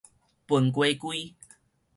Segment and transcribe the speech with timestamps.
[0.47, 1.35] 歕雞胿